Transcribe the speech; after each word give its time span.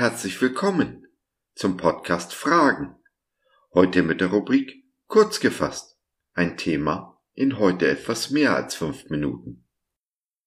herzlich 0.00 0.42
willkommen 0.42 1.06
zum 1.54 1.76
Podcast 1.76 2.34
Fragen. 2.34 2.96
Heute 3.72 4.02
mit 4.02 4.20
der 4.20 4.32
Rubrik 4.32 4.84
Kurz 5.06 5.38
gefasst. 5.38 5.96
Ein 6.32 6.56
Thema 6.56 7.22
in 7.32 7.60
heute 7.60 7.86
etwas 7.86 8.30
mehr 8.30 8.56
als 8.56 8.74
fünf 8.74 9.08
Minuten. 9.08 9.68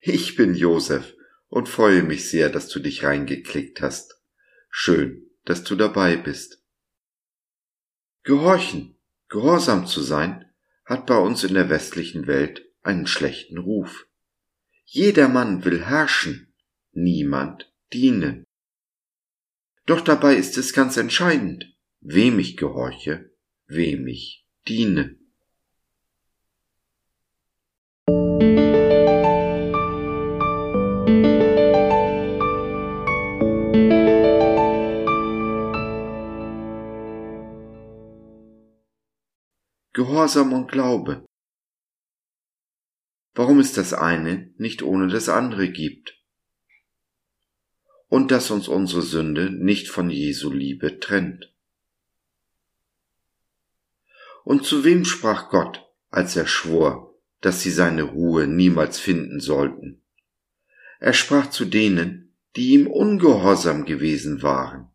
Ich 0.01 0.35
bin 0.35 0.55
Josef 0.55 1.13
und 1.47 1.69
freue 1.69 2.03
mich 2.03 2.29
sehr, 2.29 2.49
dass 2.49 2.67
du 2.67 2.81
dich 2.81 3.05
reingeklickt 3.05 3.81
hast. 3.81 4.21
Schön, 4.69 5.25
dass 5.45 5.63
du 5.63 5.77
dabei 5.77 6.17
bist. 6.17 6.61
Gehorchen, 8.23 8.99
gehorsam 9.29 9.87
zu 9.87 10.01
sein, 10.01 10.51
hat 10.83 11.05
bei 11.05 11.17
uns 11.17 11.45
in 11.45 11.53
der 11.53 11.69
westlichen 11.69 12.27
Welt 12.27 12.61
einen 12.81 13.07
schlechten 13.07 13.57
Ruf. 13.57 14.05
Jedermann 14.83 15.63
will 15.63 15.81
herrschen, 15.85 16.53
niemand 16.91 17.72
dienen. 17.93 18.45
Doch 19.85 20.01
dabei 20.01 20.35
ist 20.35 20.57
es 20.57 20.73
ganz 20.73 20.97
entscheidend, 20.97 21.75
wem 21.99 22.39
ich 22.39 22.57
gehorche, 22.57 23.31
wem 23.67 24.07
ich 24.07 24.47
diene. 24.67 25.17
Gehorsam 39.95 40.53
und 40.53 40.71
Glaube. 40.71 41.25
Warum 43.35 43.59
es 43.59 43.73
das 43.73 43.93
eine 43.93 44.51
nicht 44.57 44.81
ohne 44.81 45.07
das 45.07 45.29
andere 45.29 45.69
gibt? 45.69 46.22
Und 48.13 48.29
dass 48.29 48.51
uns 48.51 48.67
unsere 48.67 49.01
Sünde 49.01 49.49
nicht 49.49 49.87
von 49.87 50.11
Jesu 50.11 50.53
Liebe 50.53 50.99
trennt. 50.99 51.51
Und 54.43 54.65
zu 54.65 54.83
wem 54.83 55.03
sprach 55.03 55.49
Gott, 55.49 55.83
als 56.11 56.35
er 56.35 56.45
schwor, 56.45 57.17
dass 57.41 57.63
sie 57.63 57.71
seine 57.71 58.03
Ruhe 58.03 58.45
niemals 58.45 58.99
finden 58.99 59.39
sollten? 59.39 60.03
Er 60.99 61.13
sprach 61.13 61.49
zu 61.49 61.65
denen, 61.65 62.35
die 62.55 62.73
ihm 62.73 62.85
ungehorsam 62.85 63.83
gewesen 63.83 64.43
waren. 64.43 64.91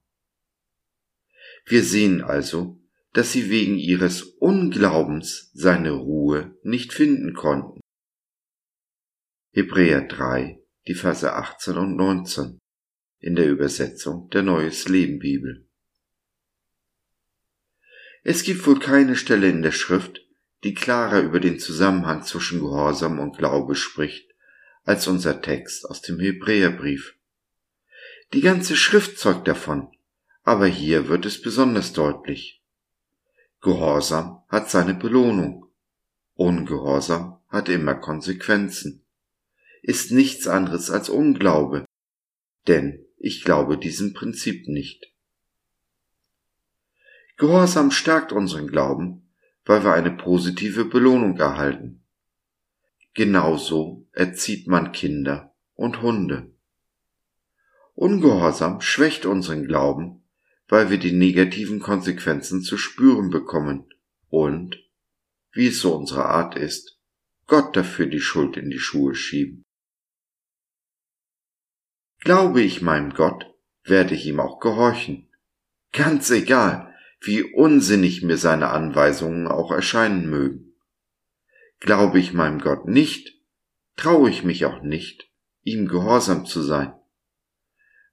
Wir 1.66 1.82
sehen 1.82 2.22
also, 2.22 2.80
dass 3.14 3.32
sie 3.32 3.50
wegen 3.50 3.78
ihres 3.78 4.22
Unglaubens 4.22 5.50
seine 5.54 5.90
Ruhe 5.90 6.56
nicht 6.62 6.92
finden 6.92 7.34
konnten. 7.34 7.80
Hebräer 9.50 10.02
3, 10.02 10.62
die 10.86 10.94
Verse 10.94 11.32
18 11.32 11.76
und 11.78 11.96
19 11.96 12.60
in 13.20 13.34
der 13.34 13.48
Übersetzung 13.48 14.30
der 14.30 14.42
Neues 14.42 14.88
Leben 14.88 15.18
Bibel. 15.18 15.66
Es 18.22 18.42
gibt 18.42 18.66
wohl 18.66 18.78
keine 18.78 19.16
Stelle 19.16 19.48
in 19.48 19.62
der 19.62 19.72
Schrift, 19.72 20.24
die 20.64 20.74
klarer 20.74 21.20
über 21.20 21.40
den 21.40 21.58
Zusammenhang 21.58 22.24
zwischen 22.24 22.60
Gehorsam 22.60 23.18
und 23.18 23.38
Glaube 23.38 23.74
spricht, 23.74 24.28
als 24.84 25.06
unser 25.06 25.40
Text 25.40 25.84
aus 25.86 26.02
dem 26.02 26.18
Hebräerbrief. 26.18 27.16
Die 28.32 28.40
ganze 28.40 28.76
Schrift 28.76 29.18
zeugt 29.18 29.48
davon, 29.48 29.88
aber 30.42 30.66
hier 30.66 31.08
wird 31.08 31.26
es 31.26 31.40
besonders 31.40 31.92
deutlich. 31.92 32.62
Gehorsam 33.60 34.42
hat 34.48 34.70
seine 34.70 34.94
Belohnung. 34.94 35.66
Ungehorsam 36.34 37.40
hat 37.48 37.68
immer 37.68 37.94
Konsequenzen. 37.94 39.04
Ist 39.82 40.12
nichts 40.12 40.46
anderes 40.46 40.90
als 40.90 41.08
Unglaube. 41.08 41.84
Denn 42.66 43.07
ich 43.18 43.44
glaube 43.44 43.78
diesem 43.78 44.14
Prinzip 44.14 44.68
nicht. 44.68 45.12
Gehorsam 47.36 47.90
stärkt 47.90 48.32
unseren 48.32 48.68
Glauben, 48.68 49.28
weil 49.64 49.84
wir 49.84 49.92
eine 49.92 50.10
positive 50.10 50.84
Belohnung 50.84 51.36
erhalten. 51.38 52.02
Genauso 53.14 54.06
erzieht 54.12 54.66
man 54.66 54.92
Kinder 54.92 55.54
und 55.74 56.02
Hunde. 56.02 56.50
Ungehorsam 57.94 58.80
schwächt 58.80 59.26
unseren 59.26 59.66
Glauben, 59.66 60.22
weil 60.68 60.90
wir 60.90 60.98
die 60.98 61.12
negativen 61.12 61.80
Konsequenzen 61.80 62.62
zu 62.62 62.76
spüren 62.76 63.30
bekommen 63.30 63.92
und, 64.28 64.78
wie 65.52 65.68
es 65.68 65.80
so 65.80 65.96
unsere 65.96 66.26
Art 66.26 66.56
ist, 66.56 66.98
Gott 67.46 67.76
dafür 67.76 68.06
die 68.06 68.20
Schuld 68.20 68.56
in 68.56 68.70
die 68.70 68.78
Schuhe 68.78 69.14
schieben. 69.14 69.64
Glaube 72.20 72.60
ich 72.62 72.82
meinem 72.82 73.14
Gott, 73.14 73.46
werde 73.84 74.14
ich 74.14 74.26
ihm 74.26 74.40
auch 74.40 74.60
gehorchen. 74.60 75.28
Ganz 75.92 76.30
egal, 76.30 76.94
wie 77.20 77.42
unsinnig 77.42 78.22
mir 78.22 78.36
seine 78.36 78.68
Anweisungen 78.70 79.46
auch 79.46 79.70
erscheinen 79.72 80.28
mögen. 80.28 80.74
Glaube 81.80 82.18
ich 82.18 82.32
meinem 82.32 82.60
Gott 82.60 82.86
nicht, 82.86 83.40
traue 83.96 84.30
ich 84.30 84.44
mich 84.44 84.64
auch 84.64 84.82
nicht, 84.82 85.30
ihm 85.62 85.88
gehorsam 85.88 86.44
zu 86.44 86.62
sein. 86.62 86.92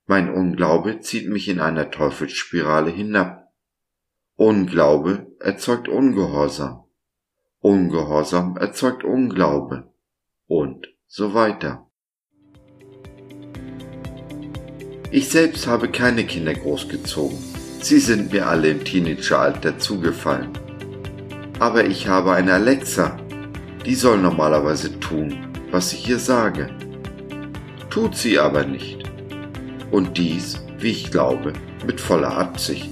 Mein 0.06 0.32
Unglaube 0.32 1.00
zieht 1.00 1.28
mich 1.28 1.48
in 1.48 1.60
einer 1.60 1.90
Teufelsspirale 1.90 2.92
hinab. 2.92 3.52
Unglaube 4.36 5.36
erzeugt 5.40 5.88
Ungehorsam. 5.88 6.84
Ungehorsam 7.60 8.58
erzeugt 8.58 9.04
Unglaube. 9.04 9.92
Und 10.46 10.88
so 11.08 11.34
weiter. 11.34 11.85
Ich 15.12 15.30
selbst 15.30 15.68
habe 15.68 15.88
keine 15.88 16.26
Kinder 16.26 16.54
großgezogen. 16.54 17.38
Sie 17.82 18.00
sind 18.00 18.34
mir 18.34 18.48
alle 18.48 18.70
im 18.70 18.84
Teenageralter 18.84 19.78
zugefallen. 19.78 20.50
Aber 21.60 21.86
ich 21.86 22.08
habe 22.08 22.34
eine 22.34 22.54
Alexa. 22.54 23.18
Die 23.86 23.96
soll 23.96 24.18
normalerweise 24.18 25.00
tun, 25.00 25.38
was 25.72 25.94
ich 25.94 26.10
ihr 26.10 26.20
sage. 26.20 26.70
Tut 27.90 28.16
sie 28.18 28.40
aber 28.40 28.66
nicht 28.66 29.04
und 29.92 30.18
dies, 30.18 30.60
wie 30.80 30.92
ich 30.92 31.12
glaube, 31.12 31.54
mit 31.86 32.02
voller 32.02 32.36
Absicht. 32.36 32.90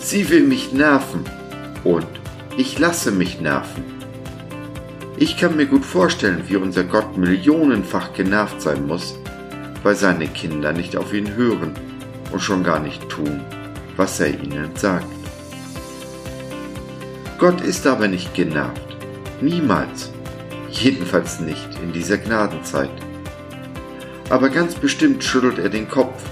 Sie 0.00 0.30
will 0.30 0.42
mich 0.42 0.72
nerven 0.72 1.24
und 1.84 2.06
ich 2.56 2.78
lasse 2.78 3.10
mich 3.10 3.40
nerven. 3.40 3.84
Ich 5.18 5.36
kann 5.36 5.56
mir 5.56 5.66
gut 5.66 5.84
vorstellen, 5.84 6.44
wie 6.46 6.56
unser 6.56 6.84
Gott 6.84 7.16
millionenfach 7.16 8.12
genervt 8.12 8.62
sein 8.62 8.86
muss, 8.86 9.18
weil 9.86 9.96
seine 9.96 10.26
Kinder 10.26 10.72
nicht 10.72 10.96
auf 10.96 11.14
ihn 11.14 11.34
hören 11.34 11.72
und 12.32 12.40
schon 12.40 12.62
gar 12.62 12.80
nicht 12.80 13.08
tun, 13.08 13.40
was 13.96 14.20
er 14.20 14.28
ihnen 14.28 14.74
sagt. 14.74 15.06
Gott 17.38 17.62
ist 17.62 17.86
aber 17.86 18.08
nicht 18.08 18.34
genervt. 18.34 18.96
Niemals. 19.40 20.10
Jedenfalls 20.70 21.40
nicht 21.40 21.78
in 21.82 21.92
dieser 21.92 22.18
Gnadenzeit 22.18 22.90
aber 24.28 24.48
ganz 24.48 24.74
bestimmt 24.74 25.22
schüttelt 25.22 25.58
er 25.58 25.68
den 25.68 25.88
Kopf, 25.88 26.22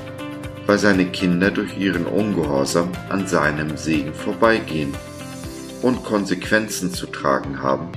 weil 0.67 0.79
seine 0.79 1.07
Kinder 1.07 1.51
durch 1.51 1.79
ihren 1.79 2.07
Ungehorsam 2.07 2.91
an 3.09 3.27
seinem 3.27 3.77
Segen 3.77 4.13
vorbeigehen 4.13 4.93
und 5.83 6.05
Konsequenzen 6.05 6.93
zu 6.93 7.07
tragen 7.07 7.63
haben, 7.63 7.89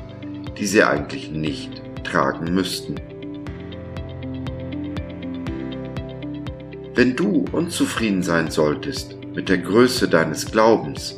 die 0.58 0.68
sie 0.68 0.84
eigentlich 0.84 1.32
nicht 1.32 1.82
tragen 2.04 2.54
müssten. 2.54 2.96
Wenn 6.98 7.16
du 7.16 7.46
unzufrieden 7.52 8.24
sein 8.24 8.50
solltest 8.50 9.18
mit 9.36 9.50
der 9.50 9.60
Größe 9.60 10.08
deines 10.08 10.48
Glaubens, 10.48 11.16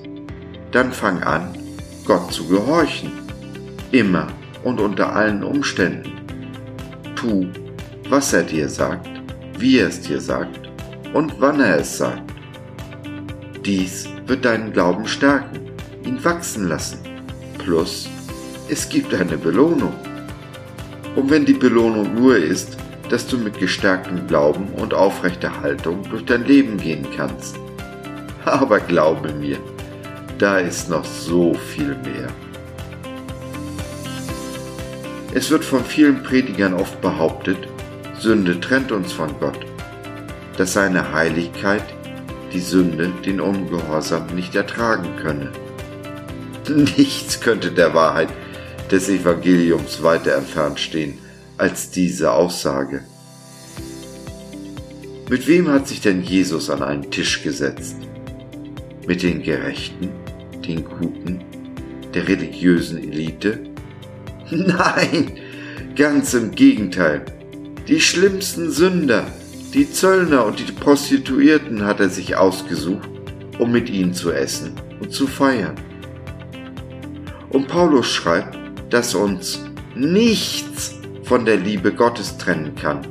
dann 0.74 0.92
fang 0.92 1.24
an, 1.24 1.58
Gott 2.04 2.34
zu 2.34 2.50
gehorchen, 2.50 3.14
immer 3.94 4.28
und 4.66 4.82
unter 4.82 5.16
allen 5.16 5.42
Umständen. 5.42 6.12
Tu, 7.16 7.48
was 8.10 8.34
er 8.34 8.44
dir 8.44 8.68
sagt, 8.68 9.08
wie 9.58 9.78
er 9.78 9.88
es 9.88 10.02
dir 10.02 10.20
sagt 10.20 10.70
und 11.14 11.40
wann 11.40 11.62
er 11.62 11.80
es 11.80 11.98
sagt. 11.98 12.34
Dies 13.66 14.10
wird 14.28 14.44
deinen 14.44 14.74
Glauben 14.74 15.08
stärken, 15.08 15.62
ihn 16.04 16.22
wachsen 16.26 16.68
lassen. 16.68 17.00
Plus, 17.58 18.10
es 18.68 18.90
gibt 18.90 19.14
eine 19.14 19.38
Belohnung. 19.38 19.94
Und 21.16 21.30
wenn 21.30 21.46
die 21.46 21.54
Belohnung 21.54 22.16
nur 22.16 22.36
ist, 22.36 22.76
dass 23.10 23.28
du 23.28 23.38
mit 23.38 23.60
gestärktem 23.60 24.28
Glauben 24.28 24.68
und 24.74 24.94
aufrechter 24.94 25.62
Haltung 25.62 26.04
durch 26.10 26.26
dein 26.26 26.46
Leben 26.46 26.78
gehen 26.78 27.06
kannst. 27.16 27.58
Aber 28.46 28.80
glaube 28.80 29.34
mir, 29.34 29.58
da 30.38 30.60
ist 30.60 30.90
noch 30.90 31.06
so 31.06 31.54
viel 31.54 31.96
mehr. 32.04 32.28
Es 35.34 35.52
wird 35.52 35.66
von 35.66 35.84
vielen 35.84 36.24
Predigern 36.24 36.74
oft 36.74 37.02
behauptet, 37.02 37.58
Sünde 38.20 38.60
trennt 38.60 38.92
uns 38.92 39.14
von 39.14 39.40
Gott, 39.40 39.60
dass 40.58 40.74
seine 40.74 41.14
Heiligkeit 41.14 41.84
die 42.54 42.60
Sünde, 42.60 43.12
den 43.26 43.40
Ungehorsam 43.40 44.26
nicht 44.36 44.56
ertragen 44.56 45.10
könne. 45.22 45.52
Nichts 46.98 47.40
könnte 47.42 47.72
der 47.72 47.94
Wahrheit 47.94 48.30
des 48.92 49.08
Evangeliums 49.08 50.02
weiter 50.02 50.36
entfernt 50.36 50.80
stehen 50.80 51.20
als 51.60 51.92
diese 51.92 52.32
Aussage. 52.32 53.04
Mit 55.30 55.48
wem 55.48 55.68
hat 55.70 55.88
sich 55.88 56.02
denn 56.02 56.24
Jesus 56.24 56.70
an 56.70 56.82
einen 56.82 57.12
Tisch 57.12 57.44
gesetzt? 57.44 57.98
Mit 59.06 59.22
den 59.22 59.44
Gerechten, 59.44 60.10
den 60.66 60.84
Guten, 60.86 61.44
der 62.14 62.28
religiösen 62.28 62.98
Elite? 62.98 63.60
Nein, 64.50 65.34
ganz 65.96 66.34
im 66.34 66.52
Gegenteil. 66.52 67.26
Die 67.88 68.02
schlimmsten 68.02 68.72
Sünder, 68.72 69.28
die 69.74 69.92
Zöllner 69.92 70.46
und 70.46 70.60
die 70.60 70.72
Prostituierten 70.72 71.86
hat 71.86 72.00
er 72.00 72.10
sich 72.10 72.36
ausgesucht, 72.36 73.10
um 73.60 73.72
mit 73.72 73.90
ihnen 73.90 74.14
zu 74.14 74.32
essen 74.32 74.72
und 75.00 75.12
zu 75.12 75.28
feiern. 75.28 75.76
Und 77.50 77.68
Paulus 77.68 78.08
schreibt, 78.08 78.58
dass 78.90 79.14
uns 79.14 79.64
nichts 79.96 80.99
von 81.30 81.46
der 81.46 81.58
Liebe 81.58 81.94
Gottes 81.94 82.40
trennen 82.40 82.74
kann. 82.74 83.06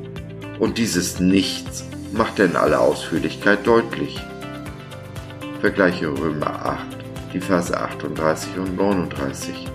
Und 0.59 0.76
dieses 0.76 1.20
Nichts 1.20 1.85
macht 2.12 2.41
er 2.41 2.47
in 2.47 2.56
aller 2.56 2.81
Ausführlichkeit 2.81 3.65
deutlich. 3.65 4.20
Vergleiche 5.61 6.09
Römer 6.09 6.67
8, 6.67 6.87
die 7.32 7.41
Verse 7.41 7.79
38 7.79 8.59
und 8.59 8.76
39. 8.76 9.69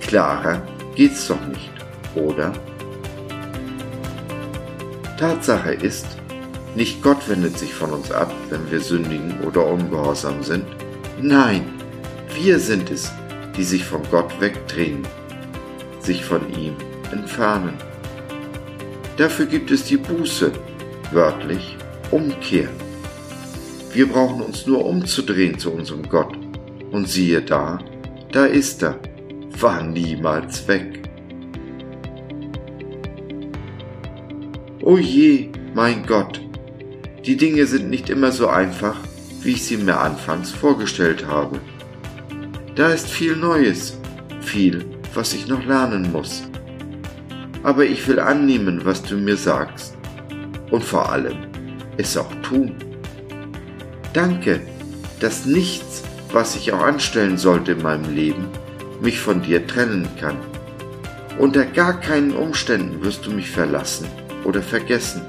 Klarer 0.00 0.60
geht's 0.96 1.28
doch 1.28 1.40
nicht, 1.46 1.70
oder? 2.16 2.52
Tatsache 5.16 5.74
ist, 5.74 6.08
nicht 6.74 7.04
Gott 7.04 7.28
wendet 7.28 7.56
sich 7.56 7.72
von 7.72 7.92
uns 7.92 8.10
ab, 8.10 8.34
wenn 8.50 8.68
wir 8.68 8.80
sündigen 8.80 9.32
oder 9.46 9.64
ungehorsam 9.64 10.42
sind. 10.42 10.66
Nein, 11.22 11.66
wir 12.34 12.58
sind 12.58 12.90
es, 12.90 13.12
die 13.56 13.64
sich 13.64 13.84
von 13.84 14.02
Gott 14.10 14.40
wegdrehen, 14.40 15.06
sich 16.00 16.24
von 16.24 16.40
ihm 16.58 16.74
entfernen. 17.12 17.74
Dafür 19.16 19.46
gibt 19.46 19.70
es 19.70 19.84
die 19.84 19.96
Buße, 19.96 20.52
wörtlich 21.12 21.76
Umkehr. 22.10 22.68
Wir 23.92 24.08
brauchen 24.08 24.42
uns 24.42 24.66
nur 24.66 24.84
umzudrehen 24.84 25.58
zu 25.58 25.72
unserem 25.72 26.02
Gott. 26.08 26.36
Und 26.90 27.08
siehe 27.08 27.42
da, 27.42 27.78
da 28.30 28.44
ist 28.44 28.82
er, 28.82 28.98
war 29.58 29.82
niemals 29.82 30.68
weg. 30.68 31.02
O 34.82 34.98
je, 34.98 35.48
mein 35.74 36.06
Gott, 36.06 36.40
die 37.24 37.36
Dinge 37.36 37.66
sind 37.66 37.90
nicht 37.90 38.08
immer 38.08 38.30
so 38.30 38.48
einfach, 38.48 38.96
wie 39.42 39.52
ich 39.52 39.64
sie 39.64 39.78
mir 39.78 39.98
anfangs 39.98 40.50
vorgestellt 40.52 41.26
habe. 41.26 41.58
Da 42.76 42.90
ist 42.90 43.08
viel 43.08 43.34
Neues, 43.34 43.98
viel, 44.42 44.84
was 45.14 45.34
ich 45.34 45.48
noch 45.48 45.64
lernen 45.64 46.12
muss. 46.12 46.44
Aber 47.66 47.84
ich 47.84 48.06
will 48.06 48.20
annehmen, 48.20 48.84
was 48.84 49.02
du 49.02 49.16
mir 49.16 49.36
sagst 49.36 49.96
und 50.70 50.84
vor 50.84 51.10
allem 51.10 51.36
es 51.96 52.16
auch 52.16 52.32
tun. 52.40 52.76
Danke, 54.12 54.60
dass 55.18 55.46
nichts, 55.46 56.04
was 56.30 56.54
ich 56.54 56.72
auch 56.72 56.80
anstellen 56.80 57.38
sollte 57.38 57.72
in 57.72 57.82
meinem 57.82 58.14
Leben, 58.14 58.46
mich 59.00 59.18
von 59.18 59.42
dir 59.42 59.66
trennen 59.66 60.08
kann. 60.20 60.36
Unter 61.40 61.64
gar 61.64 61.98
keinen 61.98 62.36
Umständen 62.36 63.04
wirst 63.04 63.26
du 63.26 63.32
mich 63.32 63.50
verlassen 63.50 64.06
oder 64.44 64.62
vergessen. 64.62 65.22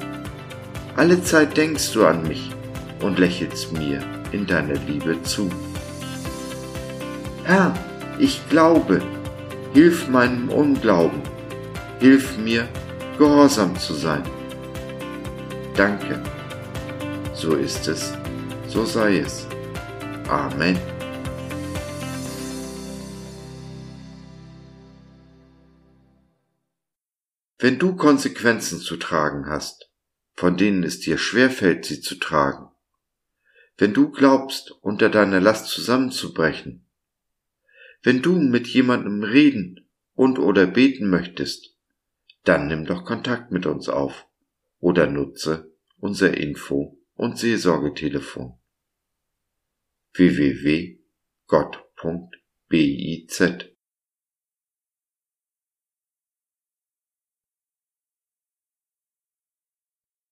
Alle 0.96 1.24
Zeit 1.24 1.58
denkst 1.58 1.92
du 1.94 2.06
an 2.06 2.22
mich 2.28 2.52
und 3.02 3.18
lächelst 3.18 3.74
mir 3.74 4.00
in 4.32 4.46
deiner 4.46 4.78
Liebe 4.88 5.20
zu. 5.24 5.50
Herr, 7.46 7.74
ich 8.20 8.48
glaube, 8.48 9.02
hilf 9.74 10.08
meinem 10.08 10.50
Unglauben, 10.50 11.24
hilf 12.00 12.38
mir, 12.38 12.68
gehorsam 13.18 13.78
zu 13.78 13.94
sein. 13.94 14.24
Danke. 15.76 16.22
So 17.34 17.56
ist 17.56 17.88
es, 17.88 18.14
so 18.68 18.86
sei 18.86 19.20
es. 19.20 19.48
Amen. 20.28 20.80
Wenn 27.60 27.80
du 27.80 27.96
Konsequenzen 27.96 28.80
zu 28.80 28.98
tragen 28.98 29.48
hast, 29.48 29.92
von 30.36 30.58
denen 30.58 30.84
es 30.84 31.00
dir 31.00 31.18
schwerfällt, 31.18 31.86
sie 31.86 32.02
zu 32.02 32.16
tragen. 32.16 32.70
Wenn 33.78 33.94
du 33.94 34.12
glaubst, 34.12 34.72
unter 34.82 35.10
deiner 35.10 35.42
Last 35.42 35.68
zusammenzubrechen, 35.68 36.86
wenn 38.04 38.22
du 38.22 38.34
mit 38.34 38.68
jemandem 38.68 39.24
reden 39.24 39.88
und 40.14 40.38
oder 40.38 40.68
beten 40.68 41.10
möchtest, 41.10 41.77
dann 42.48 42.68
nimm 42.68 42.86
doch 42.86 43.04
Kontakt 43.04 43.52
mit 43.52 43.66
uns 43.66 43.90
auf 43.90 44.28
oder 44.80 45.08
nutze 45.08 45.74
unser 45.98 46.38
Info- 46.38 46.98
und 47.16 47.38
Seelsorgetelefon 47.38 48.58
www.gott.biz 50.14 50.98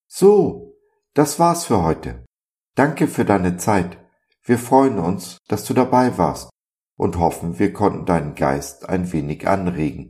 So, 0.07 0.77
das 1.13 1.39
war's 1.39 1.65
für 1.65 1.83
heute. 1.83 2.23
Danke 2.75 3.09
für 3.09 3.25
deine 3.25 3.57
Zeit. 3.57 3.97
Wir 4.43 4.57
freuen 4.57 4.97
uns, 4.99 5.39
dass 5.49 5.65
du 5.65 5.73
dabei 5.73 6.17
warst 6.17 6.49
und 6.95 7.17
hoffen, 7.17 7.59
wir 7.59 7.73
konnten 7.73 8.05
deinen 8.05 8.35
Geist 8.35 8.87
ein 8.87 9.11
wenig 9.11 9.45
anregen. 9.45 10.09